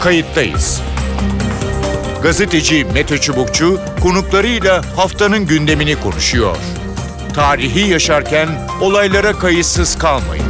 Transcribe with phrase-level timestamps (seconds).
[0.00, 0.82] kayıttayız.
[2.22, 6.56] Gazeteci Mete Çubukçu konuklarıyla haftanın gündemini konuşuyor.
[7.34, 8.48] Tarihi yaşarken
[8.80, 10.44] olaylara kayıtsız kalmayın.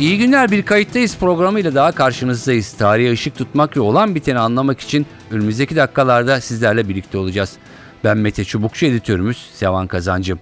[0.00, 2.72] İyi günler bir kayıttayız programıyla daha karşınızdayız.
[2.72, 7.52] Tarihe ışık tutmak ve olan biteni anlamak için önümüzdeki dakikalarda sizlerle birlikte olacağız.
[8.06, 10.36] Ben Mete Çubukçu editörümüz Sevan Kazancı.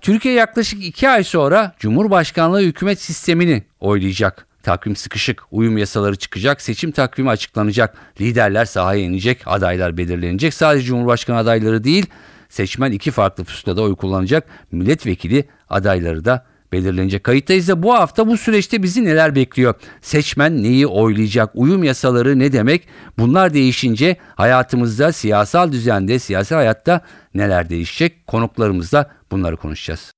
[0.00, 4.46] Türkiye yaklaşık iki ay sonra Cumhurbaşkanlığı hükümet sistemini oylayacak.
[4.62, 10.54] Takvim sıkışık, uyum yasaları çıkacak, seçim takvimi açıklanacak, liderler sahaya inecek, adaylar belirlenecek.
[10.54, 12.06] Sadece Cumhurbaşkanı adayları değil,
[12.48, 17.24] seçmen iki farklı pusulada oy kullanacak, milletvekili adayları da belirlenecek.
[17.24, 19.74] Kayıttayız da bu hafta bu süreçte bizi neler bekliyor?
[20.00, 21.50] Seçmen neyi oylayacak?
[21.54, 22.88] Uyum yasaları ne demek?
[23.18, 27.00] Bunlar değişince hayatımızda, siyasal düzende, siyasi hayatta
[27.34, 28.26] neler değişecek?
[28.26, 30.12] Konuklarımızla bunları konuşacağız.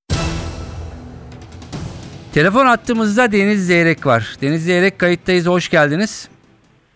[2.33, 4.37] Telefon attığımızda Deniz Zeyrek var.
[4.43, 5.47] Deniz Zeyrek kayıttayız.
[5.47, 6.29] Hoş geldiniz.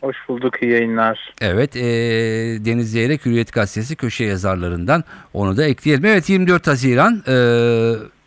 [0.02, 1.34] Hoş bulduk, iyi yayınlar.
[1.40, 1.82] Evet, e,
[2.64, 6.04] Deniz Zeyrek Hürriyet Gazetesi köşe yazarlarından onu da ekleyelim.
[6.04, 7.34] Evet, 24 Haziran e,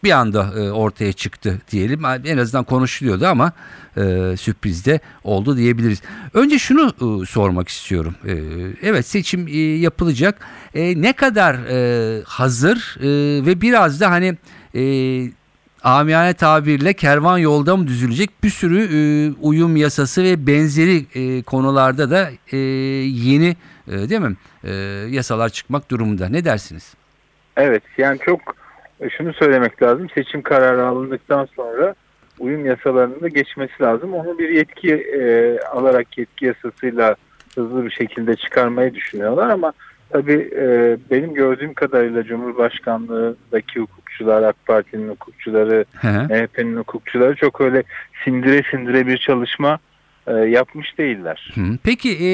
[0.04, 2.06] bir anda e, ortaya çıktı diyelim.
[2.06, 3.52] En azından konuşuluyordu ama
[3.98, 4.02] e,
[4.38, 6.02] sürpriz de oldu diyebiliriz.
[6.34, 8.16] Önce şunu e, sormak istiyorum.
[8.28, 8.34] E,
[8.82, 10.40] evet, seçim e, yapılacak.
[10.76, 14.38] E, ne kadar e, hazır e, ve biraz da hani...
[14.76, 15.45] E,
[15.86, 18.98] amiyane tabirle kervan yolda mı düzülecek bir sürü e,
[19.42, 23.56] uyum yasası ve benzeri e, konularda da e, yeni
[23.88, 24.74] e, değil mi e,
[25.10, 26.30] yasalar çıkmak durumunda.
[26.30, 26.94] Ne dersiniz?
[27.58, 28.40] Evet yani çok
[29.18, 31.96] şunu söylemek lazım seçim kararı alındıktan sonra
[32.40, 34.14] uyum yasalarının da geçmesi lazım.
[34.14, 37.16] Onu bir yetki e, alarak yetki yasasıyla
[37.56, 39.74] hızlı bir şekilde çıkarmayı düşünüyorlar ama
[40.10, 47.84] tabii e, benim gördüğüm kadarıyla Cumhurbaşkanlığındaki hukukçular, AK Parti'nin hukukçuları, MHP'nin hukukçuları çok öyle
[48.24, 49.80] sindire sindire bir çalışma
[50.28, 51.54] e, yapmış değiller.
[51.56, 51.62] Hı.
[51.84, 52.30] Peki e,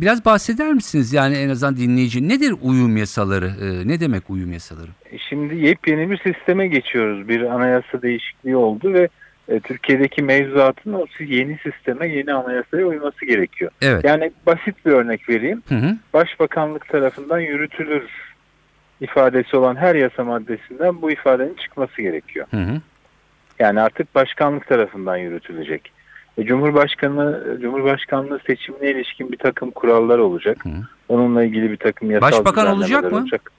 [0.00, 3.46] biraz bahseder misiniz yani en azından dinleyici nedir uyum yasaları?
[3.46, 4.88] E, ne demek uyum yasaları?
[5.28, 7.28] Şimdi yepyeni bir sisteme geçiyoruz.
[7.28, 9.08] Bir anayasa değişikliği oldu ve
[9.48, 13.70] e, Türkiye'deki mevzuatın o yeni sisteme, yeni anayasaya uyması gerekiyor.
[13.82, 14.04] Evet.
[14.04, 15.62] Yani basit bir örnek vereyim.
[15.68, 15.96] Hı hı.
[16.14, 18.02] Başbakanlık tarafından yürütülür
[19.00, 22.46] ifadesi olan her yasa maddesinden bu ifadenin çıkması gerekiyor.
[22.50, 22.80] Hı hı.
[23.58, 25.92] Yani artık başkanlık tarafından yürütülecek.
[26.38, 30.64] E, Cumhurbaşkanı Cumhurbaşkanlığı seçimine ilişkin bir takım kurallar olacak.
[30.64, 30.70] Hı.
[31.08, 33.18] Onunla ilgili bir takım yasal Başbakan olacak mı?
[33.18, 33.52] Olacak.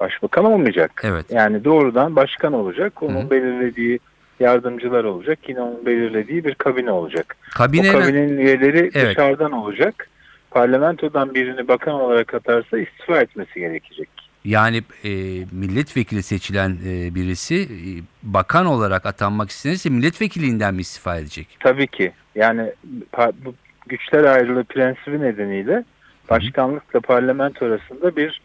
[0.00, 1.02] Başbakan olmayacak.
[1.04, 1.26] Evet.
[1.30, 3.02] Yani doğrudan başkan olacak.
[3.02, 3.30] Onun Hı.
[3.30, 3.98] belirlediği
[4.40, 5.38] yardımcılar olacak.
[5.48, 7.36] Yine onun belirlediği bir kabine olacak.
[7.50, 9.10] Kabine o kabinenin üyeleri Evet.
[9.16, 10.08] dışarıdan olacak.
[10.50, 14.08] Parlamentodan birini bakan olarak atarsa istifa etmesi gerekecek.
[14.44, 15.10] yani e,
[15.52, 17.88] milletvekili seçilen e, birisi e,
[18.22, 21.56] bakan olarak atanmak istenirse milletvekiliğinden mi istifa edecek?
[21.60, 22.12] Tabii ki.
[22.34, 22.72] Yani
[23.44, 23.54] bu
[23.88, 25.84] güçler ayrılığı prensibi nedeniyle
[26.30, 28.40] başkanlıkla parlamento arasında bir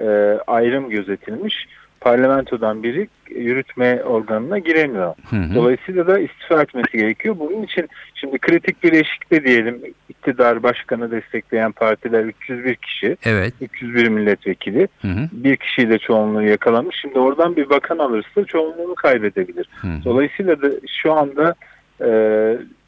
[0.00, 0.06] e,
[0.46, 1.66] ayrım gözetilmiş.
[2.06, 5.14] Parlamentodan biri yürütme organına giremiyor.
[5.30, 5.54] Hı hı.
[5.54, 7.36] Dolayısıyla da istifa etmesi gerekiyor.
[7.38, 13.54] Bunun için şimdi kritik bir eşikte diyelim iktidar başkanı destekleyen partiler 301 kişi, Evet.
[13.60, 15.28] 301 milletvekili Hı hı.
[15.32, 16.96] bir kişiyle çoğunluğu yakalamış.
[17.00, 19.68] Şimdi oradan bir bakan alırsa çoğunluğunu kaybedebilir.
[19.80, 20.04] Hı hı.
[20.04, 20.68] Dolayısıyla da
[21.02, 21.54] şu anda
[22.00, 22.08] e,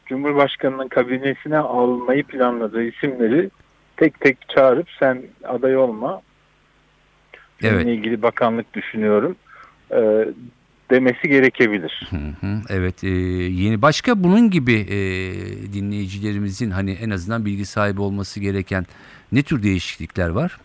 [0.05, 3.49] Cumhurbaşkanı'nın kabinesine almayı planladığı isimleri
[3.97, 6.21] tek tek çağırıp sen aday olma.
[7.63, 7.85] Evet.
[7.87, 9.35] İlgili bakanlık düşünüyorum.
[9.91, 10.25] e,
[10.91, 12.01] demesi gerekebilir.
[12.09, 14.97] Hı hı, Evet e, yeni başka bunun gibi e,
[15.73, 18.85] dinleyicilerimizin hani en azından bilgi sahibi olması gereken
[19.31, 20.57] ne tür değişiklikler var?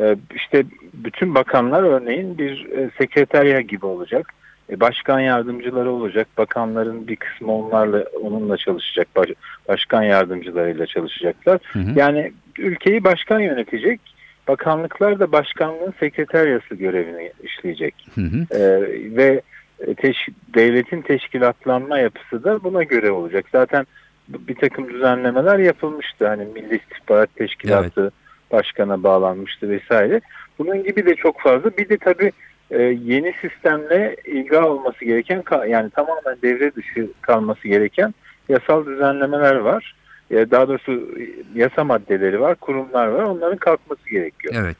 [0.00, 4.32] E, işte bütün bakanlar örneğin bir e, sekreterya gibi olacak.
[4.70, 6.28] E, başkan yardımcıları olacak.
[6.38, 9.08] Bakanların bir kısmı onlarla onunla çalışacak.
[9.16, 9.30] Baş-
[9.68, 11.60] başkan yardımcılarıyla çalışacaklar.
[11.72, 11.98] Hı hı.
[11.98, 14.00] Yani ülkeyi başkan yönetecek.
[14.48, 17.94] Bakanlıklar da başkanlığın sekreteryası görevini işleyecek.
[18.14, 18.58] Hı hı.
[18.58, 18.80] Ee,
[19.16, 19.40] ve
[19.80, 23.44] teş- devletin teşkilatlanma yapısı da buna göre olacak.
[23.52, 23.86] Zaten
[24.28, 26.28] bir takım düzenlemeler yapılmıştı.
[26.28, 28.10] Hani Milli İstihbarat Teşkilatı
[28.52, 30.20] başkana bağlanmıştı vesaire.
[30.58, 31.70] Bunun gibi de çok fazla.
[31.76, 32.32] Bir de tabii
[32.70, 38.14] e, yeni sistemle ilga olması gereken yani tamamen devre dışı kalması gereken
[38.48, 39.94] yasal düzenlemeler var.
[40.30, 41.08] Daha doğrusu
[41.54, 43.22] yasa maddeleri var, kurumlar var.
[43.22, 44.54] Onların kalkması gerekiyor.
[44.56, 44.76] Evet.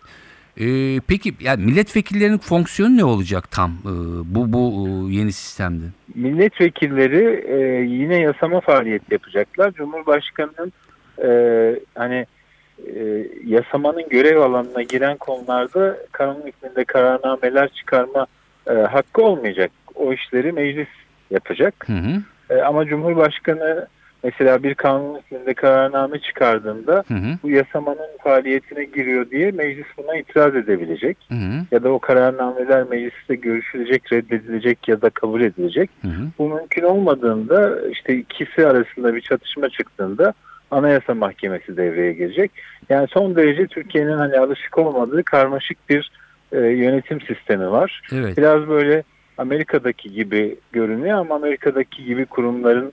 [0.61, 0.67] E,
[1.09, 3.93] peki yani milletvekillerinin fonksiyonu ne olacak tam e,
[4.35, 5.85] bu bu e, yeni sistemde?
[6.15, 9.73] milletvekilleri e, yine yasama faaliyeti yapacaklar.
[9.73, 10.73] Cumhurbaşkanının
[11.23, 11.31] e,
[11.95, 12.27] hani
[12.87, 18.27] e, yasamanın görev alanına giren konularda kanun hükmünde kararnameler çıkarma
[18.71, 19.71] e, hakkı olmayacak.
[19.95, 20.89] o işleri meclis
[21.31, 21.75] yapacak.
[21.89, 22.23] Hı hı.
[22.51, 23.87] E, ama Cumhurbaşkanı
[24.25, 27.39] mesela bir kanun hükmünde kararname çıkardığında Hı hı.
[27.43, 31.19] bu yasamanın faaliyetine giriyor diye meclis buna itiraz edebilecek.
[31.29, 31.65] Hı hı.
[31.71, 35.91] Ya da o kararnameler mecliste görüşülecek, reddedilecek ya da kabul edilecek.
[36.03, 36.23] Hı hı.
[36.39, 40.35] Bu mümkün olmadığında işte ikisi arasında bir çatışma çıktığında
[40.71, 42.51] Anayasa Mahkemesi devreye girecek.
[42.89, 46.11] Yani son derece Türkiye'nin hani alışık olmadığı karmaşık bir
[46.53, 48.03] e, yönetim sistemi var.
[48.13, 48.39] Evet.
[48.39, 49.03] Biraz böyle
[49.39, 52.93] Amerika'daki gibi görünüyor ama Amerika'daki gibi kurumların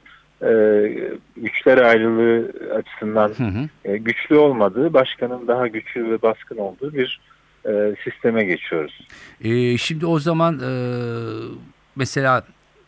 [1.38, 3.70] güçler ayrılığı açısından Hı hı.
[3.86, 7.20] e, güçlü olmadığı, başkanın daha güçlü ve baskın olduğu bir
[7.66, 9.08] e, sisteme geçiyoruz.
[9.82, 10.72] Şimdi o zaman e,
[11.96, 12.44] mesela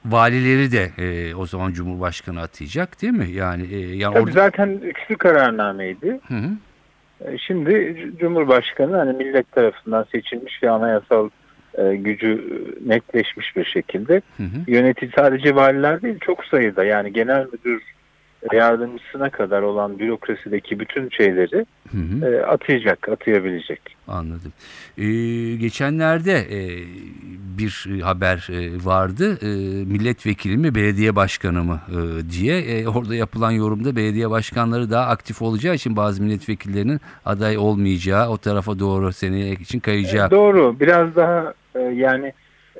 [0.05, 3.31] valileri de e, o zaman Cumhurbaşkanı atayacak değil mi?
[3.31, 6.19] Yani e, yani Tabii orada zaten üçlü kararnameydi.
[6.27, 6.49] Hı hı.
[7.21, 11.29] E, Şimdi Cumhurbaşkanı hani millet tarafından seçilmiş ve anayasal
[11.77, 12.41] e, gücü
[12.85, 14.57] netleşmiş bir şekilde Hı hı.
[14.68, 17.81] yönetici sadece valiler değil çok sayıda yani genel müdür
[18.53, 22.25] yardımcısına kadar olan bürokrasideki bütün şeyleri Hı hı.
[22.25, 23.81] e, atayacak, atayabilecek.
[24.07, 24.53] Anladım.
[24.97, 25.03] Ee,
[25.56, 26.59] geçenlerde e,
[27.57, 29.38] bir haber e, vardı.
[29.41, 29.47] E,
[29.85, 32.59] milletvekili mi belediye başkanı mı e, diye.
[32.59, 38.38] E, orada yapılan yorumda belediye başkanları daha aktif olacağı için bazı milletvekillerinin aday olmayacağı o
[38.38, 40.27] tarafa doğru seneye için kayacağı.
[40.27, 40.80] E, Doğru.
[40.80, 42.33] Biraz daha e, yani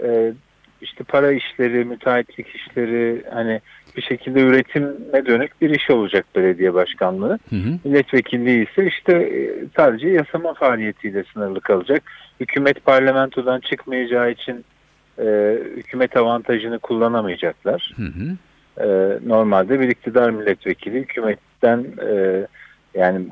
[0.04, 0.34] e,
[0.82, 3.62] işte para işleri, müteahhitlik işleri hani
[3.98, 7.40] bir şekilde üretime dönük bir iş olacak belediye başkanlığı.
[7.50, 7.80] Hı hı.
[7.84, 12.04] Milletvekilliği ise işte e, sadece yasama faaliyetiyle sınırlı kalacak.
[12.40, 14.66] Hükümet parlamentodan çıkmayacağı için
[15.20, 17.94] e, hükümet avantajını kullanamayacaklar.
[17.96, 18.38] Hı hı.
[18.88, 22.46] E, normalde bir iktidar milletvekili hükümetten e,
[22.94, 23.28] yani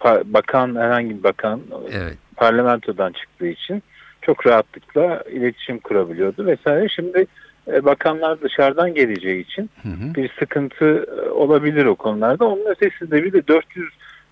[0.00, 1.60] pa- bakan herhangi bir bakan
[1.92, 2.18] Evet.
[2.36, 3.82] parlamentodan çıktığı için
[4.26, 6.88] çok rahatlıkla iletişim kurabiliyordu vesaire.
[6.88, 7.26] Şimdi
[7.72, 10.14] e, bakanlar dışarıdan geleceği için Hı hı.
[10.14, 12.44] bir sıkıntı e, olabilir o konularda.
[12.44, 13.88] Onun ötesinde bir de 400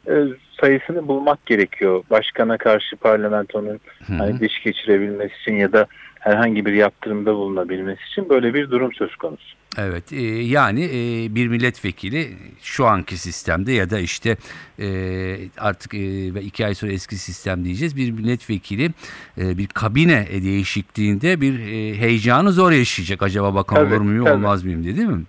[0.08, 0.12] e,
[0.60, 2.02] sayısını bulmak gerekiyor.
[2.10, 4.16] Başkana karşı parlamentonun Hı hı.
[4.18, 5.86] hani diş geçirebilmesi için ya da
[6.22, 9.56] herhangi bir yaptırımda bulunabilmesi için böyle bir durum söz konusu.
[9.78, 12.28] Evet e, yani e, bir milletvekili
[12.62, 14.36] şu anki sistemde ya da işte
[14.78, 14.86] e,
[15.58, 15.98] artık e,
[16.34, 18.90] ve iki ay sonra eski sistem diyeceğiz bir milletvekili
[19.38, 24.34] e, bir kabine değişikliğinde bir e, heyecanı zor yaşayacak acaba bakan Tabii, olur muyum tabii.
[24.34, 25.22] olmaz mıyım diye değil mi?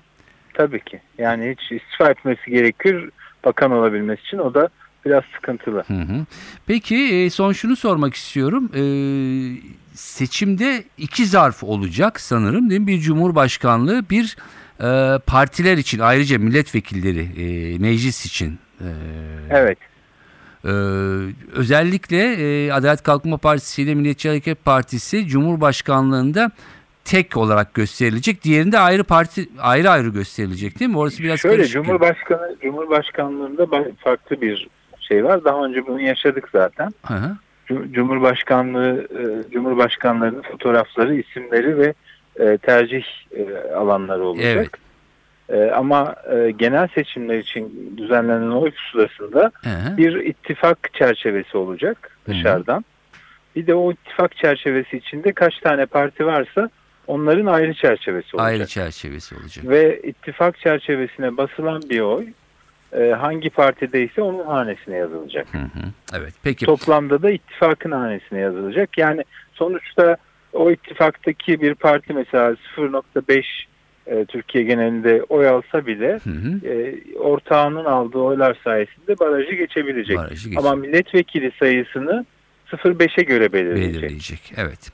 [0.54, 1.00] Tabii ki.
[1.18, 3.10] Yani hiç istifa etmesi gerekir
[3.46, 4.70] bakan olabilmesi için o da
[5.06, 5.84] biraz sıkıntılı.
[5.88, 6.26] Hı hı.
[6.68, 8.72] Peki e, son şunu sormak istiyorum.
[8.76, 8.84] E,
[9.94, 12.88] seçimde iki zarf olacak sanırım değil mi?
[12.88, 14.38] Bir cumhurbaşkanlığı bir
[14.80, 18.60] e, partiler için ayrıca milletvekilleri e, meclis için.
[18.82, 18.88] E,
[19.50, 19.78] Evet.
[20.66, 20.70] Ee,
[21.54, 26.52] özellikle e, Adalet Kalkınma Partisi ile Milliyetçi Hareket Partisi Cumhurbaşkanlığında
[27.06, 28.44] tek olarak gösterilecek.
[28.44, 30.98] Diğerinde ayrı parti ayrı ayrı gösterilecek değil mi?
[30.98, 31.68] Orası biraz Şöyle.
[31.68, 34.68] Cumhurbaşkanı Cumhurbaşkanlığında ba- farklı bir
[35.08, 35.44] şey var.
[35.46, 36.92] Daha önce bunu yaşadık zaten.
[37.06, 37.38] Hı hı.
[37.68, 41.94] Cum- Cumhurbaşkanlığı e, Cumhurbaşkanlarının fotoğrafları, isimleri ve
[42.40, 44.56] e, tercih e, alanları olacak.
[44.56, 44.70] Evet.
[45.76, 46.16] Ama
[46.58, 49.98] genel seçimler için düzenlenen oy pusulasında Hı hı.
[49.98, 52.36] bir ittifak çerçevesi olacak Hı hı.
[52.36, 52.86] dışarıdan.
[53.56, 56.70] Bir de o ittifak çerçevesi içinde kaç tane parti varsa
[57.08, 58.48] onların ayrı çerçevesi olacak.
[58.52, 59.70] Ayrı çerçevesi olacak.
[59.70, 62.28] Ve ittifak çerçevesine basılan bir oy
[63.00, 65.54] e, hangi partideyse onun hanesine yazılacak.
[65.54, 66.18] Hı hı.
[66.20, 66.34] Evet.
[66.44, 66.66] Peki.
[66.66, 68.98] Toplamda da ittifakın hanesine yazılacak.
[68.98, 69.24] Yani
[69.54, 70.18] sonuçta
[70.54, 73.44] o ittifaktaki bir parti mesela 0.5
[74.08, 76.68] e, Türkiye genelinde oy alsa bile Hı hı.
[76.68, 80.18] e, ortağının aldığı oylar sayesinde barajı geçebilecek.
[80.18, 80.58] Barajı geçecek.
[80.60, 82.26] Ama milletvekili sayısını
[82.78, 84.02] 0.5'e göre belirleyecek.
[84.02, 84.54] belirleyecek.
[84.56, 84.92] Evet.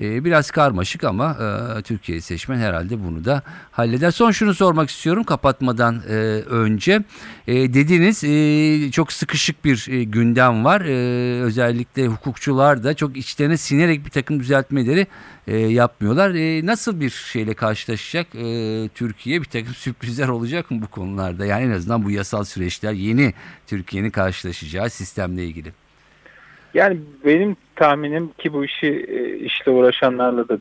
[0.00, 1.36] Ee, biraz karmaşık ama
[1.78, 4.10] e, Türkiye seçmen herhalde bunu da halleder.
[4.10, 6.12] Son şunu sormak istiyorum kapatmadan e,
[6.50, 7.02] önce.
[7.46, 10.80] E, dediniz e, çok sıkışık bir e, gündem var.
[10.80, 15.06] E, özellikle hukukçular da çok içlerine sinerek bir takım düzeltmeleri
[15.46, 16.30] e, yapmıyorlar.
[16.34, 19.40] E, nasıl bir şeyle karşılaşacak e, Türkiye?
[19.40, 21.46] Bir takım sürprizler olacak mı bu konularda?
[21.46, 23.34] Yani en azından bu yasal süreçler yeni
[23.66, 25.81] Türkiye'nin karşılaşacağı sistemle ilgili.
[26.74, 30.58] Yani benim tahminim ki bu işi e, işle uğraşanlarla da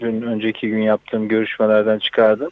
[0.00, 2.50] dün önceki gün yaptığım görüşmelerden çıkardım.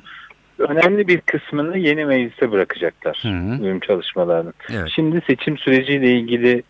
[0.59, 3.81] Önemli bir kısmını yeni meclise bırakacaklar Hı hı.
[3.81, 4.55] çalışmalarının.
[4.71, 4.89] Evet.
[4.95, 6.63] Şimdi seçim süreciyle ilgili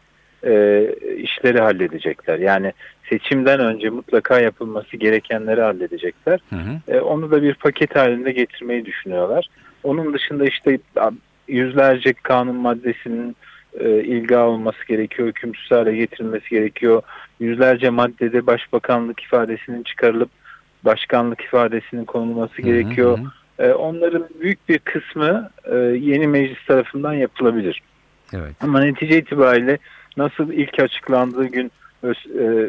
[0.46, 2.38] e, işleri halledecekler.
[2.38, 2.72] Yani
[3.10, 6.40] seçimden önce mutlaka yapılması gerekenleri halledecekler.
[6.50, 6.96] Hı hı.
[6.96, 9.48] E, onu da bir paket halinde getirmeyi düşünüyorlar.
[9.82, 10.78] Onun dışında işte
[11.48, 13.36] yüzlerce kanun maddesinin
[13.80, 17.02] e, ilga olması gerekiyor, hükümsüz hale getirilmesi gerekiyor.
[17.40, 20.30] Yüzlerce maddede başbakanlık ifadesinin çıkarılıp
[20.84, 23.18] başkanlık ifadesinin konulması Hı hı, gerekiyor.
[23.58, 27.82] E, onların büyük bir kısmı e, yeni meclis tarafından yapılabilir.
[28.34, 28.52] Evet.
[28.60, 29.78] Ama netice itibariyle
[30.16, 31.72] nasıl ilk açıklandığı gün
[32.04, 32.08] e,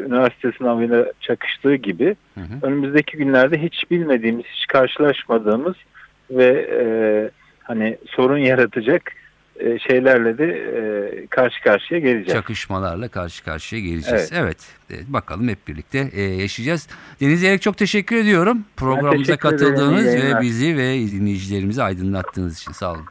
[0.06, 2.66] üniversite sınavıyla çakıştığı gibi Hı hı.
[2.66, 5.74] önümüzdeki günlerde hiç bilmediğimiz, hiç karşılaşmadığımız
[6.30, 6.84] ve e,
[7.62, 9.12] hani sorun yaratacak
[9.60, 12.32] e, şeylerle de e, karşı karşıya geleceğiz.
[12.32, 14.30] Çakışmalarla karşı karşıya geleceğiz.
[14.34, 14.66] Evet.
[14.90, 15.04] Evet.
[15.08, 16.88] bakalım hep birlikte e, yaşayacağız.
[17.20, 18.64] Deniz Yerek çok teşekkür ediyorum.
[18.76, 23.04] Programımıza teşekkür katıldığınız ve bizi ve dinleyicilerimizi aydınlattığınız için sağ olun.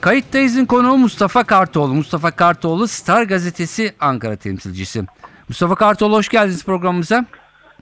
[0.00, 1.94] Kayıttayız'ın konuğu Mustafa Kartoğlu.
[1.94, 5.02] Mustafa Kartoğlu Star Gazetesi Ankara temsilcisi.
[5.48, 7.24] Mustafa Kartoğlu hoş geldiniz programımıza.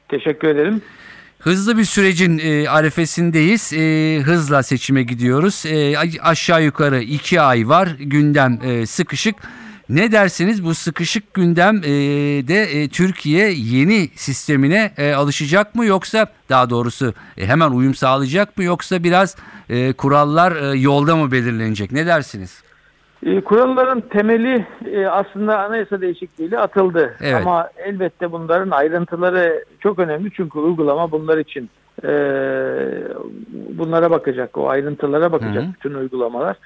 [0.08, 0.82] Teşekkür ederim.
[1.40, 3.72] Hızlı bir sürecin e, arefesindeyiz.
[3.72, 5.66] E, hızla seçime gidiyoruz.
[5.66, 7.88] E, aşağı yukarı iki ay var.
[8.00, 9.36] Gündem e, sıkışık.
[9.88, 11.88] Ne dersiniz bu sıkışık gündem e,
[12.48, 18.56] de e, Türkiye yeni sistemine e, alışacak mı yoksa daha doğrusu e, hemen uyum sağlayacak
[18.58, 19.36] mı yoksa biraz
[19.68, 21.92] e, kurallar e, yolda mı belirlenecek?
[21.92, 22.62] Ne dersiniz?
[23.26, 27.14] Ee, kuralların temeli e, aslında anayasa değişikliğiyle atıldı.
[27.20, 27.34] Evet.
[27.34, 31.70] Ama elbette bunların ayrıntıları çok önemli çünkü uygulama bunlar için
[32.04, 32.10] e,
[33.78, 35.72] bunlara bakacak, o ayrıntılara bakacak Hı hı.
[35.72, 36.56] bütün uygulamalar.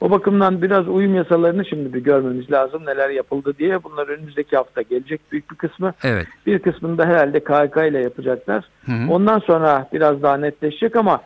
[0.00, 3.84] O bakımdan biraz uyum yasalarını şimdi bir görmemiz lazım neler yapıldı diye.
[3.84, 5.92] Bunlar önümüzdeki hafta gelecek büyük bir kısmı.
[6.04, 6.26] Evet.
[6.46, 8.64] Bir kısmını da herhalde KHK ile yapacaklar.
[8.86, 9.12] Hı hı.
[9.12, 11.20] Ondan sonra biraz daha netleşecek ama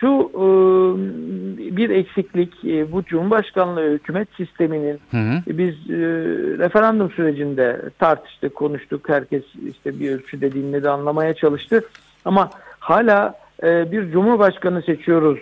[0.00, 0.46] şu e,
[1.76, 5.58] bir eksiklik e, bu Cumhurbaşkanlığı hükümet sisteminin Hı hı.
[5.58, 5.98] biz e,
[6.58, 9.08] referandum sürecinde tartıştık, konuştuk.
[9.08, 11.84] Herkes işte bir ölçüde dinledi, anlamaya çalıştı.
[12.24, 15.38] Ama hala bir cumhurbaşkanı seçiyoruz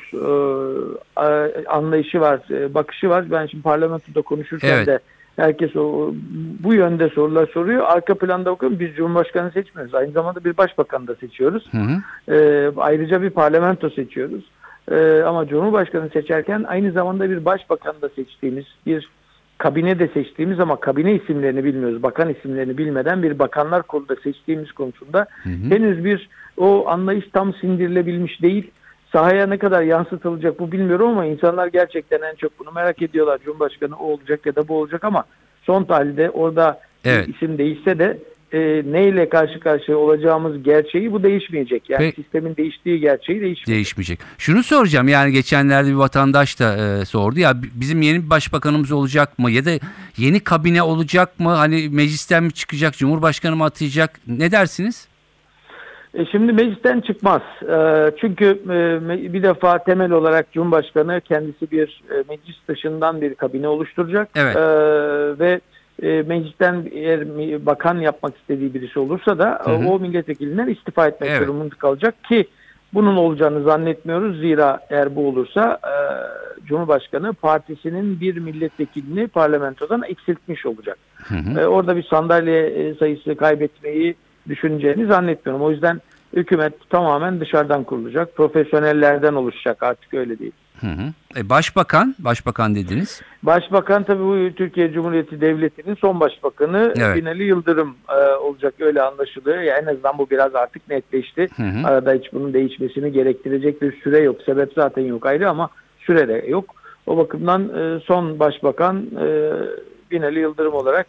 [1.66, 2.40] anlayışı var,
[2.74, 3.30] bakışı var.
[3.30, 4.86] Ben şimdi parlamentoda konuşurken Evet.
[4.86, 4.98] de
[5.36, 6.14] herkes o
[6.64, 7.84] bu yönde sorular soruyor.
[7.86, 9.94] Arka planda bakın biz cumhurbaşkanı seçmiyoruz.
[9.94, 11.68] Aynı zamanda bir başbakanı da seçiyoruz.
[11.70, 12.34] Hı hı.
[12.36, 14.44] E, ayrıca bir parlamento seçiyoruz.
[14.90, 19.08] E, ama Cumhurbaşkanı seçerken aynı zamanda bir başbakan da seçtiğimiz, bir
[19.58, 22.02] kabine de seçtiğimiz ama kabine isimlerini bilmiyoruz.
[22.02, 25.74] Bakan isimlerini bilmeden bir bakanlar kurulu da seçtiğimiz konusunda Hı hı.
[25.74, 28.70] henüz bir o anlayış tam sindirilebilmiş değil.
[29.16, 33.38] Sahaya ne kadar yansıtılacak bu bilmiyorum ama insanlar gerçekten en çok bunu merak ediyorlar.
[33.44, 35.24] Cumhurbaşkanı o olacak ya da bu olacak ama
[35.62, 37.28] son tahlilde orada Evet.
[37.28, 38.18] isim değişse de
[38.52, 38.58] e,
[38.92, 41.90] neyle karşı karşıya olacağımız gerçeği bu değişmeyecek.
[41.90, 42.22] Yani Peki.
[42.22, 43.66] sistemin değiştiği gerçeği değişmeyecek.
[43.74, 44.18] değişmeyecek.
[44.38, 48.92] Şunu soracağım yani geçenlerde bir vatandaş da e, sordu ya bi- bizim yeni bir başbakanımız
[48.92, 49.70] olacak mı ya da
[50.16, 55.08] yeni kabine olacak mı hani meclisten mi çıkacak cumhurbaşkanı mı atayacak ne dersiniz?
[56.16, 57.42] E, şimdi meclisten çıkmaz.
[57.62, 63.68] E, çünkü e, bir defa temel olarak Cumhurbaşkanı kendisi bir e, meclis dışından bir kabine
[63.68, 64.28] oluşturacak.
[64.36, 64.56] Evet.
[64.56, 64.60] E,
[65.38, 65.60] ve
[66.02, 67.26] e, meclisten eğer
[67.66, 69.88] bakan yapmak istediği birisi olursa da Hı hı.
[69.88, 71.42] o milletvekilinden istifa etmek Evet.
[71.42, 72.46] durumunda kalacak ki
[72.94, 74.40] bunun olacağını zannetmiyoruz.
[74.40, 75.94] Zira eğer bu olursa e,
[76.66, 80.98] Cumhurbaşkanı partisinin bir milletvekilini parlamentodan eksiltmiş olacak.
[81.16, 81.60] Hı hı.
[81.60, 84.14] E, orada bir sandalye e, sayısı kaybetmeyi
[84.48, 85.64] düşüneceğini zannetmiyorum.
[85.64, 86.00] O yüzden
[86.36, 88.36] hükümet tamamen dışarıdan kurulacak.
[88.36, 90.52] Profesyonellerden oluşacak artık öyle değil.
[90.80, 91.40] Hı hı.
[91.40, 93.22] E, başbakan, başbakan dediniz.
[93.42, 97.16] Başbakan tabii bu Türkiye Cumhuriyeti Devleti'nin son başbakanı Evet.
[97.16, 99.58] Binali Yıldırım e, olacak öyle anlaşılıyor.
[99.58, 101.48] Yani en azından bu biraz artık netleşti.
[101.56, 101.86] Hı hı.
[101.86, 104.42] Arada hiç bunun değişmesini gerektirecek bir süre yok.
[104.46, 106.74] Sebep zaten yok ayrı ama süre de yok.
[107.06, 109.52] O bakımdan e, son başbakan e,
[110.10, 111.06] Binali Yıldırım olarak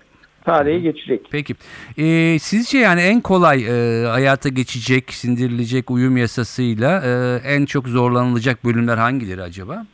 [0.47, 1.21] tarihe geçecek.
[1.31, 1.55] Peki.
[1.97, 7.11] E, sizce yani en kolay e, hayata geçecek, sindirilecek uyum yasasıyla e,
[7.53, 9.85] en çok zorlanılacak bölümler hangileri acaba?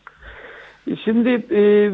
[1.06, 1.92] Şimdi e,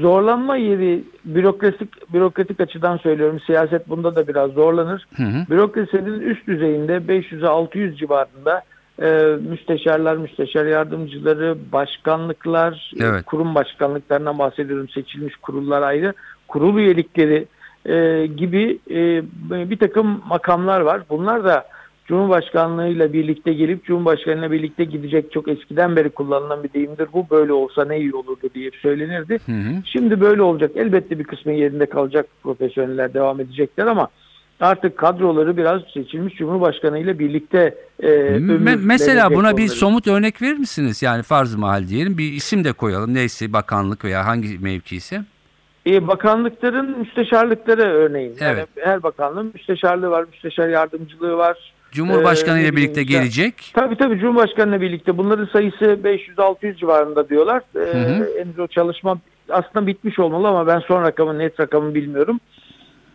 [0.00, 3.40] zorlanma yeri bürokratik bürokratik açıdan söylüyorum.
[3.46, 5.06] Siyaset bunda da biraz zorlanır.
[5.16, 5.50] Hı hı.
[5.50, 8.62] Bürokrasinin üst düzeyinde 500-600 civarında
[9.02, 13.24] e, müsteşarlar, müsteşar yardımcıları, başkanlıklar, e, Evet.
[13.24, 14.88] kurum başkanlıklarından bahsediyorum.
[14.88, 16.12] Seçilmiş kurullar ayrı.
[16.48, 17.46] Kurul üyelikleri
[17.86, 19.22] e, gibi e,
[19.70, 21.02] bir takım makamlar var.
[21.10, 21.64] Bunlar da
[22.06, 27.08] Cumhurbaşkanlığıyla birlikte gelip Cumhurbaşkanıyla birlikte gidecek çok eskiden beri kullanılan bir deyimdir.
[27.12, 29.38] Bu böyle olsa ne iyi olurdu diye söylenirdi.
[29.46, 29.82] Hı hı.
[29.84, 30.70] Şimdi böyle olacak.
[30.76, 32.26] Elbette bir kısmı yerinde kalacak.
[32.42, 34.08] Profesyoneller devam edecekler ama
[34.60, 39.74] artık kadroları biraz seçilmiş Cumhurbaşkanı ile birlikte e, Me- mesela buna bir onların.
[39.74, 41.02] somut örnek verir misiniz?
[41.02, 43.14] Yani farz mahal diyelim bir isim de koyalım.
[43.14, 45.24] Neyse bakanlık veya hangi mevki ise.
[45.86, 48.36] E, bakanlıkların müsteşarlıkları örneğin.
[48.40, 48.68] Yani Evet.
[48.80, 51.72] her bakanlığın müsteşarlığı var, müsteşar yardımcılığı var.
[51.92, 53.70] Cumhurbaşkanı Ee, ile ne birlikte gelecek.
[53.74, 57.62] Tabii tabii Cumhurbaşkanı'yla birlikte bunların sayısı 500-600 civarında diyorlar.
[57.76, 58.28] Ee, hı.
[58.38, 62.40] henüz o çalışma aslında bitmiş olmalı ama ben son rakamı net rakamı bilmiyorum.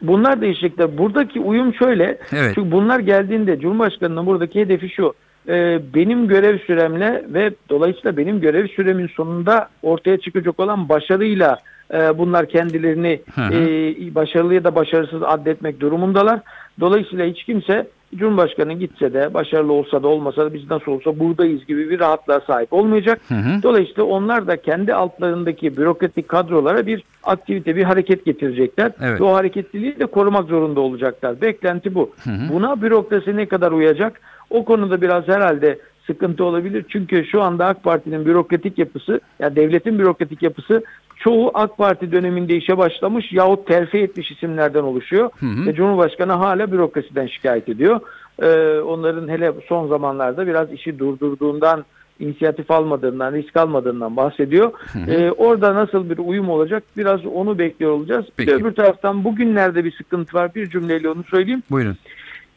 [0.01, 0.97] bunlar değişecekler.
[0.97, 2.03] Buradaki uyum şöyle.
[2.33, 2.51] Evet.
[2.55, 5.13] Çünkü bunlar geldiğinde Cumhurbaşkanı'nın buradaki hedefi şu.
[5.47, 11.57] E, benim görev süremle ve dolayısıyla benim görev süremin sonunda ortaya çıkacak olan başarıyla
[11.93, 13.53] e, bunlar kendilerini Hı hı.
[13.53, 16.39] e, başarılı ya da başarısız addetmek durumundalar.
[16.79, 21.65] Dolayısıyla hiç kimse Cumhurbaşkanı gitse de başarılı olsa da olmasa da biz nasıl olsa buradayız
[21.65, 23.21] gibi bir rahatlığa sahip olmayacak.
[23.27, 23.63] Hı hı.
[23.63, 28.91] Dolayısıyla onlar da kendi altlarındaki bürokratik kadrolara bir aktivite, bir hareket getirecekler.
[29.01, 29.21] Evet.
[29.21, 31.41] Ve o hareketliliği de korumak zorunda olacaklar.
[31.41, 32.11] Beklenti bu.
[32.53, 34.21] Buna bürokrasi ne kadar uyacak?
[34.49, 36.85] O konuda biraz herhalde sıkıntı olabilir.
[36.89, 40.83] Çünkü şu anda AK Parti'nin bürokratik yapısı, yani devletin bürokratik yapısı
[41.17, 45.29] çoğu AK Parti döneminde işe başlamış yahut terfi etmiş isimlerden oluşuyor.
[45.39, 45.65] hı.
[45.67, 47.99] Ve Cumhurbaşkanı hala bürokrasiden şikayet ediyor.
[48.41, 51.85] Ee, onların hele son zamanlarda biraz işi durdurduğundan,
[52.19, 54.71] inisiyatif almadığından, risk almadığından bahsediyor.
[55.07, 58.25] Ee, orada nasıl bir uyum olacak biraz onu bekliyor olacağız.
[58.39, 58.55] Bir Peki.
[58.55, 60.55] öbür taraftan bugünlerde bir sıkıntı var.
[60.55, 61.63] Bir cümleyle onu söyleyeyim.
[61.71, 61.97] Buyurun.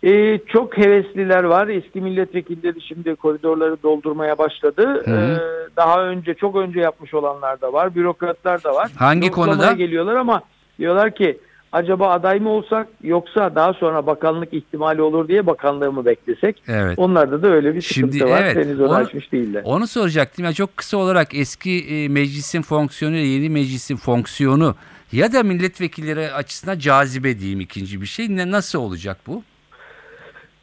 [0.04, 1.68] Ee, çok hevesliler var.
[1.68, 5.02] Eski milletvekilleri şimdi koridorları doldurmaya başladı.
[5.04, 5.16] Hı hı.
[5.16, 7.94] Ee, daha önce çok önce yapmış olanlar da var.
[7.94, 8.90] Bürokratlar da var.
[8.96, 9.72] Hangi Yoklamaya konuda?
[9.72, 10.42] geliyorlar ama
[10.78, 11.38] diyorlar ki
[11.72, 16.62] acaba aday mı olsak yoksa daha sonra bakanlık ihtimali olur diye bakanlığı mı beklesek?
[16.68, 16.98] Evet.
[16.98, 18.42] Onlarda da öyle bir sıkıntı Şimdi, var.
[18.42, 19.62] evet, Henüz onu onu- açmış değiller.
[19.64, 20.44] Onu soracaktım.
[20.44, 24.74] Ya çok kısa olarak eski e, meclisin fonksiyonu ile yeni meclisin fonksiyonu
[25.12, 28.36] ya da milletvekilleri açısından cazibe diyeyim ikinci bir şey.
[28.36, 29.42] Ne, nasıl olacak bu?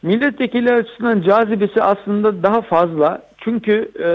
[0.01, 3.21] Milletvekili açısından cazibesi aslında daha fazla.
[3.37, 4.09] Çünkü e,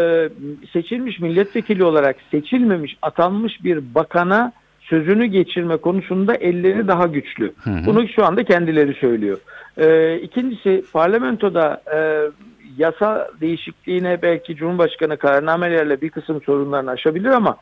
[0.73, 7.53] seçilmiş milletvekili olarak seçilmemiş, atanmış bir bakana sözünü geçirme konusunda elleri daha güçlü.
[7.65, 7.87] Hı hı.
[7.87, 9.39] Bunu şu anda kendileri söylüyor.
[9.77, 11.99] E, ikincisi parlamentoda e,
[12.79, 17.57] yasa değişikliğine belki Cumhurbaşkanı kararnamelerle bir kısım sorunlarını aşabilir ama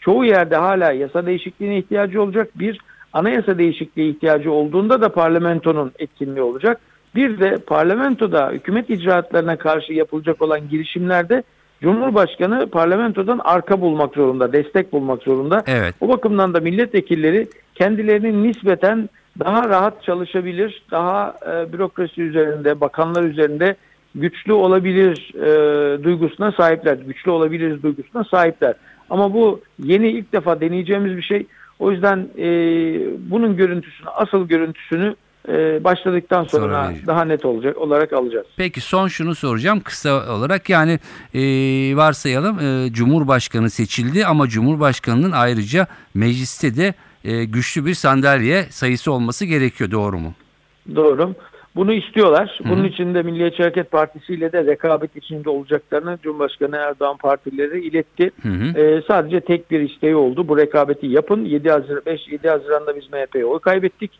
[0.00, 2.48] çoğu yerde hala yasa değişikliğine ihtiyacı olacak.
[2.54, 2.80] Bir
[3.12, 6.80] anayasa değişikliği ihtiyacı olduğunda da parlamentonun etkinliği olacak.
[7.14, 11.42] Bir de parlamentoda hükümet icraatlarına karşı yapılacak olan girişimlerde
[11.82, 15.62] Cumhurbaşkanı parlamentodan arka bulmak zorunda, destek bulmak zorunda.
[15.66, 15.94] Evet.
[16.00, 23.76] O bakımdan da milletvekilleri kendilerinin nispeten daha rahat çalışabilir, daha e, bürokrasi üzerinde, bakanlar üzerinde
[24.14, 26.94] güçlü olabilir e, duygusuna sahipler.
[26.94, 28.74] Güçlü olabiliriz duygusuna sahipler.
[29.10, 31.46] Ama bu yeni ilk defa deneyeceğimiz bir şey.
[31.78, 32.46] O yüzden e,
[33.30, 35.14] bunun görüntüsünü, asıl görüntüsünü
[35.48, 37.06] e, başladıktan sonra, Sonra vereceğim.
[37.06, 38.46] daha net olacak olarak alacağız.
[38.56, 40.98] Peki son şunu soracağım kısa olarak yani
[41.34, 41.40] e,
[41.96, 49.44] varsayalım e, Cumhurbaşkanı seçildi ama Cumhurbaşkanının ayrıca mecliste de e, güçlü bir sandalye sayısı olması
[49.44, 50.32] gerekiyor doğru mu?
[50.94, 51.34] Doğru.
[51.76, 52.58] Bunu istiyorlar.
[52.64, 58.30] Bunun için de Milliyetçi Hareket Partisi ile de rekabet içinde olacaklarını Cumhurbaşkanı Erdoğan partileri iletti.
[58.42, 58.78] Hı hı.
[58.78, 60.48] Ee, sadece tek bir isteği oldu.
[60.48, 61.44] Bu rekabeti yapın.
[61.44, 64.10] 7 Haziran 5 7 Haziran'da biz MHP'ye oy kaybettik.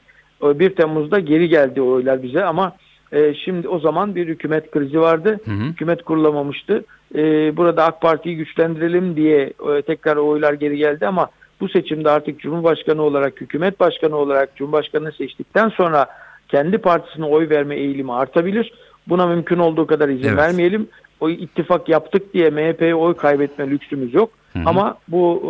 [0.44, 2.72] Ee, 1 Temmuz'da geri geldi o oylar bize ama
[3.12, 5.40] e, şimdi o zaman bir hükümet krizi vardı.
[5.44, 5.64] Hı hı.
[5.64, 6.84] Hükümet kurulamamıştı.
[7.14, 11.28] Ee, burada AK Parti'yi güçlendirelim diye e, tekrar oylar geri geldi ama
[11.60, 16.06] bu seçimde artık Cumhurbaşkanı olarak, hükümet başkanı olarak Cumhurbaşkanını seçtikten sonra
[16.48, 18.72] kendi partisine oy verme eğilimi artabilir.
[19.08, 20.38] Buna mümkün olduğu kadar izin Evet.
[20.38, 20.88] vermeyelim.
[21.20, 24.30] O ittifak yaptık diye MHP'ye oy kaybetme lüksümüz yok.
[24.54, 24.62] Hı hı.
[24.66, 25.48] Ama bu e,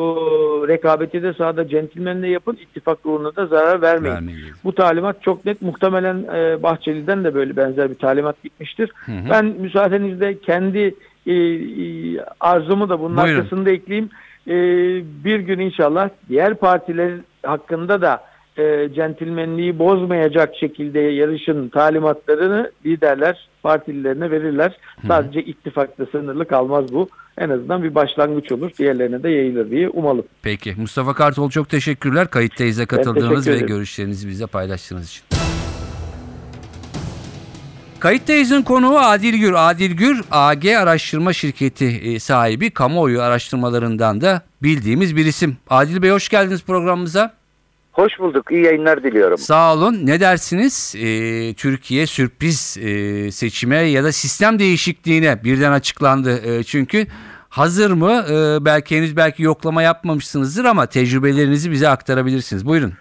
[0.73, 4.15] rekabeti de sahada centilmenle yapın, ittifak ruhuna da zarar vermeyin.
[4.15, 4.55] Vermeliyiz.
[4.65, 5.63] Bu talimat çok net.
[5.63, 8.91] Muhtemelen e, Bahçeli'den de böyle benzer bir talimat gitmiştir.
[8.95, 9.31] Hı hı.
[9.31, 10.95] Ben müsaadenizle kendi
[11.27, 13.39] e, e, arzumu da bunun Buyurun.
[13.39, 14.11] arkasında ekleyeyim.
[14.47, 14.55] E,
[15.25, 17.13] bir gün inşallah diğer partiler
[17.43, 18.21] hakkında da
[18.59, 24.77] e, centilmenliği bozmayacak şekilde yarışın talimatlarını liderler partililerine verirler.
[25.09, 27.09] Sadece ittifakta sınırlı kalmaz bu.
[27.39, 28.71] En azından bir başlangıç olur.
[28.79, 30.25] Diğerlerine de yayılır diye umalım.
[30.43, 35.25] Peki Mustafa Kartal çok teşekkürler kayıttayıza katıldığınız ve görüşlerinizi bize paylaştığınız için.
[38.01, 39.53] Kayıttayız'ın konuğu Adil Gür.
[39.57, 45.57] Adil Gür AG Araştırma Şirketi e, sahibi kamuoyu araştırmalarından da bildiğimiz bir isim.
[45.71, 47.35] Adil Bey hoş geldiniz programımıza.
[47.95, 48.53] Hoş bulduk.
[48.53, 49.39] İyi yayınlar diliyorum.
[49.39, 50.07] Sağ olun.
[50.07, 50.95] Ne dersiniz?
[50.99, 56.59] Ee, Türkiye sürpriz e, seçime ya da sistem değişikliğine birden açıklandı.
[56.59, 57.07] E, çünkü
[57.49, 58.25] hazır mı?
[58.31, 62.67] E, belki henüz belki yoklama yapmamışsınızdır ama tecrübelerinizi bize aktarabilirsiniz.
[62.67, 62.93] Buyurun.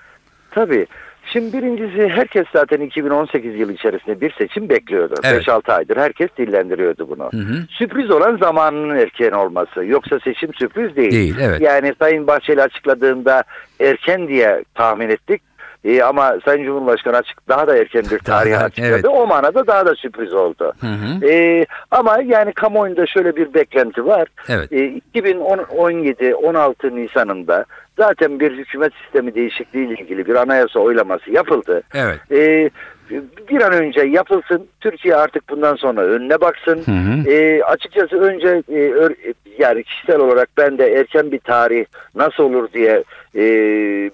[0.51, 0.85] Tabii.
[1.33, 5.15] Şimdi birincisi herkes zaten 2018 yılı içerisinde bir seçim bekliyordu.
[5.23, 5.47] Evet.
[5.47, 7.29] 5-6 aydır herkes dillendiriyordu bunu.
[7.31, 7.65] Hı hı.
[7.69, 9.85] Sürpriz olan zamanının erken olması.
[9.85, 11.11] Yoksa seçim sürpriz değil.
[11.11, 11.61] Değil, evet.
[11.61, 13.43] Yani Sayın Bahçeli açıkladığında
[13.79, 15.41] erken diye tahmin ettik.
[15.83, 18.89] E, ama Sayın Cumhurbaşkanı açık daha da erken bir tarih açıkladı.
[18.89, 19.05] evet.
[19.05, 20.73] O manada daha da sürpriz oldu.
[20.79, 21.27] Hı hı.
[21.27, 24.27] E, ama yani kamuoyunda şöyle bir beklenti var.
[24.49, 24.71] Evet.
[24.71, 27.65] E, 2017-16 Nisan'ında
[27.97, 31.83] zaten bir hükümet sistemi değişikliği ile ilgili bir anayasa oylaması yapıldı.
[31.93, 32.19] Evet.
[32.31, 32.69] E,
[33.49, 34.67] bir an önce yapılsın.
[34.81, 36.81] Türkiye artık bundan sonra önüne baksın.
[36.85, 37.31] Hı hı.
[37.31, 42.67] E, açıkçası önce e, ör- yani kişisel olarak ben de erken bir tarih nasıl olur
[42.73, 43.03] diye
[43.35, 43.43] e,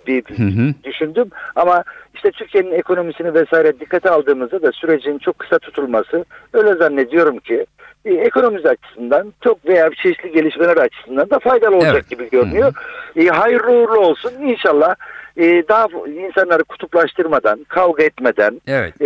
[0.07, 0.73] bir Hı hı.
[0.83, 1.29] düşündüm.
[1.55, 1.83] Ama
[2.15, 7.65] işte Türkiye'nin ekonomisini vesaire dikkate aldığımızda da sürecin çok kısa tutulması öyle zannediyorum ki
[8.05, 12.09] e, ekonomimiz açısından çok veya çeşitli gelişmeler açısından da faydalı olacak Evet.
[12.09, 12.73] gibi görünüyor.
[13.15, 14.31] E, hayırlı uğurlu olsun.
[14.41, 14.95] İnşallah
[15.37, 15.87] e, daha
[16.29, 19.01] insanları kutuplaştırmadan, kavga etmeden Evet.
[19.01, 19.05] e,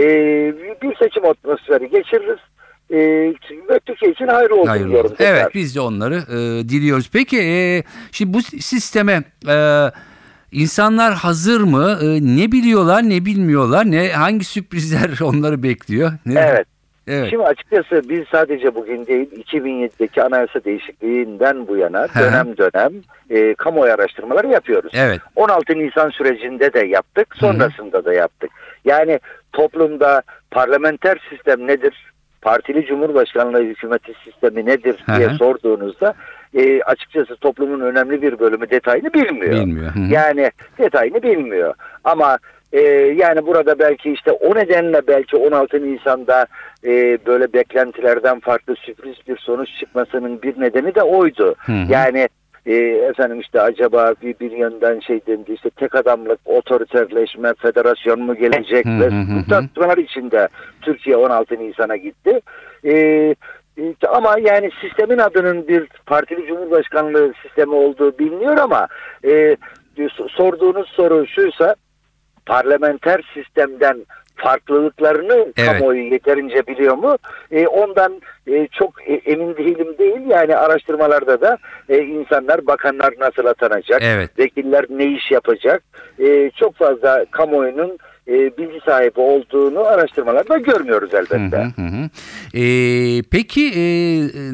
[0.82, 2.40] bir seçim atmosferi geçiririz.
[2.90, 2.98] E,
[3.70, 5.10] ve Türkiye için hayırlı olsun Hayırlı diyorum.
[5.10, 5.26] tekrar.
[5.36, 7.10] Evet biz de onları e, diliyoruz.
[7.14, 9.58] Peki e, şimdi bu sisteme e,
[10.52, 12.00] insanlar hazır mı?
[12.04, 12.06] E,
[12.38, 13.92] ne biliyorlar ne bilmiyorlar?
[13.92, 16.12] Ne hangi sürprizler onları bekliyor?
[16.26, 16.68] Ne- Evet.
[17.08, 17.30] Evet.
[17.30, 22.20] Şimdi açıkçası biz sadece bugün değil 2007'deki anayasa değişikliğinden bu yana Hı.
[22.20, 22.94] dönem dönem
[23.30, 24.92] e, kamuoyu araştırmaları yapıyoruz.
[24.96, 25.22] Evet.
[25.36, 28.52] 16 Nisan sürecinde de yaptık, sonrasında da yaptık.
[28.86, 29.20] Yani
[29.54, 32.14] toplumda parlamenter sistem nedir?
[32.42, 35.36] Partili cumhurbaşkanlığı hükümeti sistemi nedir diye Hı hı.
[35.36, 36.14] sorduğunuzda
[36.56, 39.54] e, açıkçası toplumun önemli bir bölümü detayını bilmiyor.
[39.54, 39.96] Bilmiyor.
[39.96, 40.04] Hı hı.
[40.14, 41.74] Yani detayını bilmiyor.
[42.04, 42.38] Ama
[42.74, 42.82] e,
[43.16, 46.46] yani burada belki işte o nedenle belki 16 Nisan'da
[46.86, 51.56] e, böyle beklentilerden farklı sürpriz bir sonuç çıkmasının bir nedeni de oydu.
[51.58, 51.92] Hı hı.
[51.92, 52.30] Yani
[52.66, 52.76] e,
[53.10, 58.86] efendim işte acaba bir, bir yönden şey dendi işte tek adamlık, otoriterleşme, federasyon mu gelecek
[58.86, 59.40] Hı hı ve hı hı.
[59.40, 60.48] bu tartışmalar içinde
[60.82, 62.40] Türkiye 16 Nisan'a gitti.
[62.86, 62.92] E,
[63.78, 68.88] e, ama yani sistemin adının bir partili cumhurbaşkanlığı sistemi olduğu biliniyor ama
[69.26, 69.58] e,
[70.30, 71.76] sorduğunuz soru şuysa
[72.46, 75.56] parlamenter sistemden farklılıklarını Evet.
[75.56, 77.18] kamuoyu yeterince biliyor mu?
[77.52, 80.22] E, ondan e, çok e, emin değilim değil.
[80.30, 81.58] Yani araştırmalarda da
[81.90, 84.40] e, insanlar, bakanlar nasıl atanacak, Evet.
[84.40, 85.84] vekiller ne iş yapacak,
[86.20, 91.58] e, çok fazla kamuoyunun e, bilgi sahibi olduğunu araştırmalarda görmüyoruz elbette.
[91.58, 92.10] Hı hı hı.
[92.58, 93.84] Ee, peki e,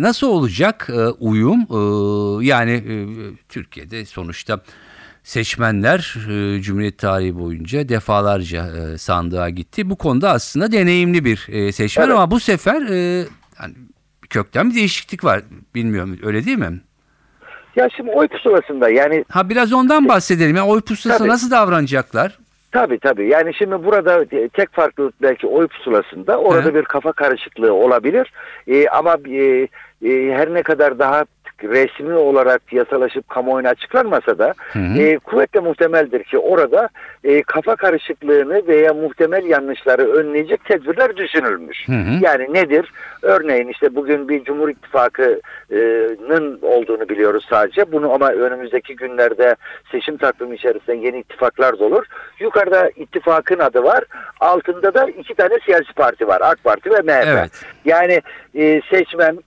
[0.02, 1.60] nasıl olacak e, uyum?
[1.60, 1.80] E,
[2.46, 2.96] yani e,
[3.50, 4.60] Türkiye'de sonuçta
[5.24, 9.90] seçmenler e, Cumhuriyet tarihi boyunca defalarca e, sandığa gitti.
[9.90, 12.16] Bu konuda aslında deneyimli bir e, seçmen Evet.
[12.16, 13.26] ama bu sefer e,
[13.62, 13.74] yani
[14.30, 15.42] kökten bir değişiklik var.
[15.76, 16.82] Bilmiyorum öyle değil mi?
[17.76, 20.56] Ya şimdi oy pusulasında yani Ha biraz ondan bahsedelim.
[20.56, 21.30] Yani oy pusulası Tabii.
[21.30, 22.40] nasıl davranacaklar?
[22.72, 23.30] Tabii tabii.
[23.30, 26.76] Yani şimdi burada e, tek farklılık belki oy pusulasında orada Hı.
[26.76, 28.32] bir kafa karışıklığı olabilir.
[28.68, 29.68] E, ama e,
[30.06, 31.26] e, her ne kadar daha
[31.64, 35.02] resmi olarak yasalaşıp kamuoyuna açıklanmasa da Hı hı.
[35.02, 36.90] e, kuvvetle muhtemeldir ki orada
[37.24, 41.88] e, kafa karışıklığını veya muhtemel yanlışları önleyecek tedbirler düşünülmüş.
[41.88, 42.18] Hı hı.
[42.22, 42.92] Yani nedir?
[43.22, 47.92] Örneğin işte bugün bir Cumhur İttifakı'nın olduğunu biliyoruz sadece.
[47.92, 49.56] Bunu ama önümüzdeki günlerde
[49.92, 52.06] seçim takvimi içerisinde yeni ittifaklar da olur.
[52.40, 54.04] Yukarıda ittifakın adı var.
[54.40, 56.42] Altında da iki tane siyasi parti var.
[56.42, 57.28] AK Parti ve MHP.
[57.28, 57.52] Evet.
[57.86, 58.22] Yani
[58.56, 59.40] e, seçmen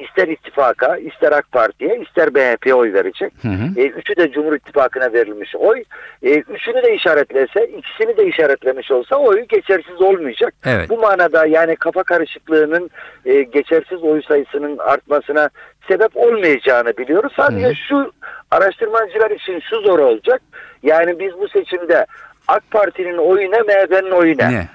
[0.00, 3.32] ister ittifaka, ister AK Parti'ye, ister MHP'ye oy verecek.
[3.42, 3.80] Hı hı.
[3.80, 5.84] E, üçü de Cumhur İttifakı'na verilmiş oy.
[6.22, 10.54] E, üçünü de işaretlese, ikisini de işaretlemiş olsa oyu geçersiz olmayacak.
[10.66, 10.90] Evet.
[10.90, 12.90] Bu manada yani kafa karışıklığının
[13.26, 15.50] e, geçersiz oy sayısının artmasına
[15.88, 17.32] sebep olmayacağını biliyoruz.
[17.36, 17.74] Sadece Hı hı.
[17.74, 18.12] şu
[18.50, 20.42] araştırmacılar için şu zor olacak.
[20.82, 22.06] Yani biz bu seçimde
[22.48, 24.50] AK Parti'nin oyu ne, MHP'nin oyu ne?
[24.50, 24.68] Ne?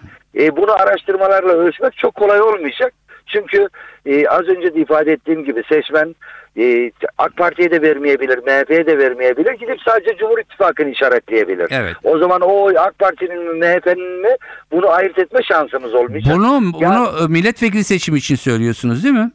[0.44, 2.94] E, bunu araştırmalarla ölçmek çok kolay olmayacak.
[3.28, 3.68] Çünkü
[4.06, 6.16] e, az önce de ifade ettiğim gibi seçmen
[6.58, 9.54] e, AK Parti'ye de vermeyebilir, MHP'ye de vermeyebilir.
[9.54, 11.68] Gidip sadece Cumhur İttifakı'nı işaretleyebilir.
[11.72, 11.96] Evet.
[12.04, 14.36] O zaman o AK Parti'nin mi MHP'nin mi
[14.72, 16.36] bunu ayırt etme şansımız olmayacak.
[16.36, 19.32] Bunu, bunu e, milletvekili seçimi için söylüyorsunuz değil mi?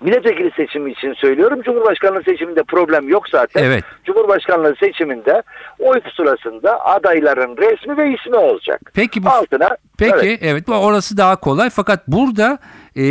[0.00, 1.62] Milletvekili seçimi için söylüyorum.
[1.62, 3.64] Cumhurbaşkanlığı seçiminde problem yok zaten.
[3.64, 3.84] Evet.
[4.04, 5.42] Cumhurbaşkanlığı seçiminde
[5.78, 8.80] oy pusulasında adayların resmi ve ismi olacak.
[8.94, 10.38] Peki bu Altına Peki evet.
[10.42, 12.58] evet, bu orası daha kolay fakat burada
[12.96, 13.04] e,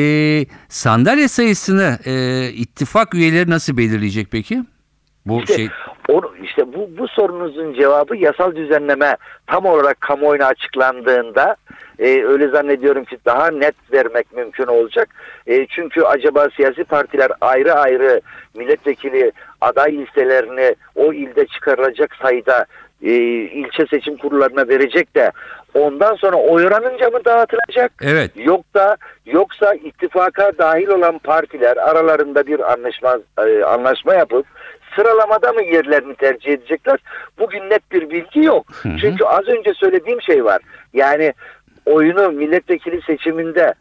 [0.70, 4.64] sandalye sayısını e, ittifak üyeleri nasıl belirleyecek peki?
[5.26, 5.70] Bu İşte, şey
[6.08, 9.18] onu, işte bu, bu sorunuzun cevabı yasal düzenleme
[9.48, 11.56] tam olarak kamuoyuna açıklandığında
[12.00, 15.10] e, öyle zannediyorum ki daha net vermek mümkün olacak.
[15.48, 18.22] E, çünkü acaba siyasi partiler ayrı ayrı
[18.56, 22.66] milletvekili aday listelerini o ilde çıkarılacak sayıda
[23.04, 23.12] e,
[23.44, 25.32] ilçe seçim kurullarına verecek de
[25.74, 27.92] ondan sonra oy oranınca mı dağıtılacak?
[28.02, 34.46] evet Yoksa yoksa ittifaka dahil olan partiler aralarında bir anlaşma e, anlaşma yapıp
[34.96, 37.00] sıralamada mı yerlerini tercih edecekler?
[37.40, 38.66] Bugün net bir bilgi yok.
[39.02, 40.62] Çünkü az önce söylediğim şey var.
[40.94, 41.34] Yani
[41.86, 43.74] oyunu milletvekili seçiminde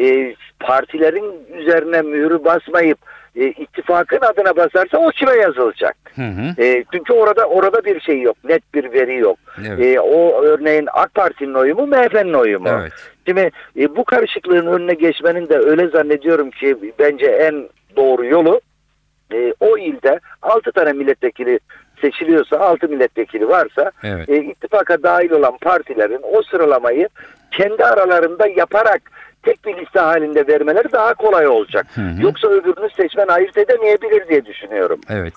[0.00, 2.98] e, partilerin üzerine mührü basmayıp
[3.38, 5.96] e, ittifakın adına basarsa o kime yazılacak?
[6.16, 6.62] Hı hı.
[6.62, 8.36] E, çünkü orada orada bir şey yok.
[8.44, 9.38] Net bir veri yok.
[9.68, 9.80] Evet.
[9.80, 12.68] E, o örneğin AK Parti'nin oyu mu MHP'nin oyu mu?
[12.80, 12.92] Evet.
[13.26, 18.60] Şimdi e, bu karışıklığın önüne geçmenin de öyle zannediyorum ki bence en doğru yolu
[19.32, 21.60] e, o ilde 6 tane milletvekili
[22.00, 24.28] seçiliyorsa 6 milletvekili varsa Evet.
[24.28, 27.08] e, ittifaka dahil olan partilerin o sıralamayı
[27.50, 29.02] kendi aralarında yaparak
[29.42, 31.86] tek bir liste halinde vermeleri daha kolay olacak.
[31.94, 32.14] hı.
[32.20, 35.00] Yoksa öbürünü seçmen ayırt edemeyebilir diye düşünüyorum.
[35.08, 35.34] Evet.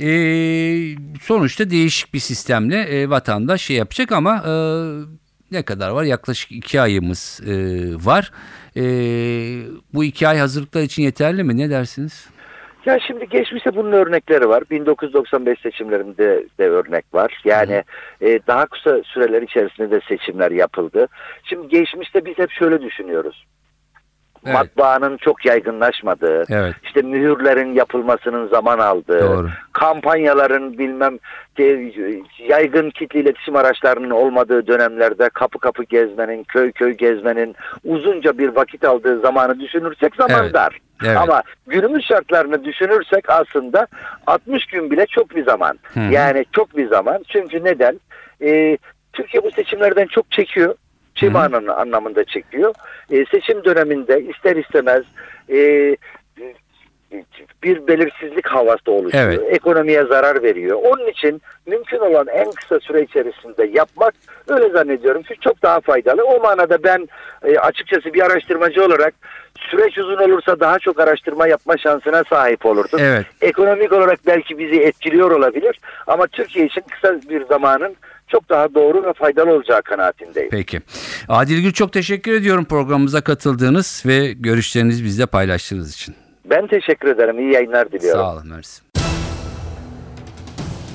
[0.00, 4.52] Ee, sonuçta değişik bir sistemle e, vatandaş şey yapacak ama e,
[5.50, 6.04] ne kadar var?
[6.04, 7.54] Yaklaşık iki ayımız e,
[8.04, 8.32] var.
[8.76, 8.82] E,
[9.94, 11.56] bu iki ay hazırlıklar için yeterli mi?
[11.56, 12.26] Ne dersiniz?
[12.86, 14.62] Ya şimdi geçmişte bunun örnekleri var.
[14.70, 17.40] 1995 seçimlerinde de örnek var.
[17.44, 17.82] Yani
[18.20, 21.08] e, daha kısa süreler içerisinde de seçimler yapıldı.
[21.44, 23.44] Şimdi geçmişte biz hep şöyle düşünüyoruz.
[24.46, 24.54] Evet.
[24.54, 26.74] Matbaanın çok yaygınlaşmadığı, Evet.
[26.84, 29.48] işte mühürlerin yapılmasının zaman aldığı, Doğru.
[29.72, 31.18] kampanyaların bilmem
[32.48, 37.54] yaygın kitle iletişim araçlarının olmadığı dönemlerde kapı kapı gezmenin, köy köy gezmenin
[37.84, 40.54] uzunca bir vakit aldığı zamanı düşünürsek zaman Evet.
[40.54, 40.78] dar.
[41.04, 41.16] Evet.
[41.16, 43.86] Ama günümüz şartlarını düşünürsek aslında
[44.26, 45.78] 60 gün bile çok bir zaman.
[45.94, 46.12] Hı hı.
[46.12, 47.24] Yani çok bir zaman.
[47.28, 48.00] Çünkü neden?
[48.42, 48.78] Ee,
[49.12, 50.74] Türkiye bu seçimlerden çok çekiyor.
[51.16, 52.74] Çimanın anlamında çekiyor.
[53.10, 55.04] Ee, seçim döneminde ister istemez
[55.52, 55.96] e,
[57.62, 59.24] bir belirsizlik havası oluşuyor.
[59.24, 59.40] Evet.
[59.50, 60.78] Ekonomiye zarar veriyor.
[60.84, 64.14] Onun için mümkün olan en kısa süre içerisinde yapmak
[64.48, 66.24] öyle zannediyorum ki çok daha faydalı.
[66.24, 67.08] O manada ben
[67.44, 69.14] e, açıkçası bir araştırmacı olarak
[69.58, 73.00] süreç uzun olursa daha çok araştırma yapma şansına sahip olurdum.
[73.02, 73.26] Evet.
[73.40, 77.96] Ekonomik olarak belki bizi etkiliyor olabilir ama Türkiye için kısa bir zamanın
[78.28, 80.50] çok daha doğru ve faydalı olacağı kanaatindeyim.
[80.50, 80.80] Peki.
[81.28, 86.14] Adil Gül çok teşekkür ediyorum programımıza katıldığınız ve görüşlerinizi bizle paylaştığınız için.
[86.50, 87.38] Ben teşekkür ederim.
[87.38, 88.20] İyi yayınlar diliyorum.
[88.20, 88.82] Sağ olun Mersi.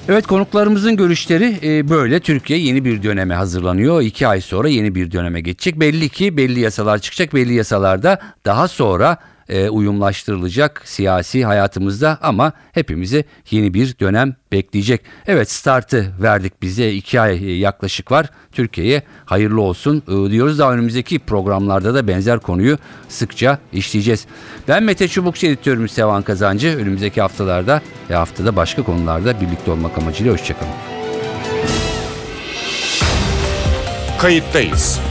[0.09, 2.19] Evet konuklarımızın görüşleri e, böyle.
[2.19, 4.01] Türkiye yeni bir döneme hazırlanıyor.
[4.01, 5.79] İki ay sonra yeni bir döneme geçecek.
[5.79, 7.33] Belli ki belli yasalar çıkacak.
[7.33, 9.17] Belli yasalarda daha sonra
[9.51, 15.01] e, uyumlaştırılacak siyasi hayatımızda ama hepimize yeni bir dönem bekleyecek.
[15.27, 18.29] Evet startı verdik bize iki ay e, yaklaşık var.
[18.51, 20.59] Türkiye'ye hayırlı olsun e, diyoruz.
[20.59, 22.77] Daha önümüzdeki programlarda da benzer konuyu
[23.09, 24.25] sıkça işleyeceğiz.
[24.67, 26.77] Ben Mete Çubukçu editörümüz Sevan Kazancı.
[26.77, 30.73] Önümüzdeki haftalarda ve haftada başka konularda birlikte olmak amacıyla hoşçakalın.
[34.19, 35.10] Kayıttayız.